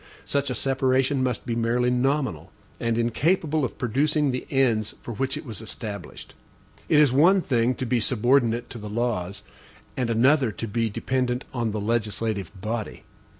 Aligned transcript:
Such 0.25 0.49
a 0.49 0.55
separation 0.55 1.21
must 1.21 1.45
be 1.45 1.55
merely 1.55 1.91
nominal, 1.91 2.51
and 2.79 2.97
incapable 2.97 3.63
of 3.63 3.77
producing 3.77 4.31
the 4.31 4.47
ends 4.49 4.95
for 5.03 5.13
which 5.13 5.37
it 5.37 5.45
was 5.45 5.61
established. 5.61 6.33
It 6.89 6.97
is 6.97 7.13
one 7.13 7.39
thing 7.39 7.75
to 7.75 7.85
be 7.85 7.99
subordinate 7.99 8.67
to 8.71 8.79
the 8.79 8.89
laws, 8.89 9.43
and 9.95 10.09
another 10.09 10.51
to 10.53 10.67
be 10.67 10.89
dependent 10.89 11.45
on 11.53 11.69
the 11.69 11.79
legislative 11.79 12.49
body. 12.59 13.03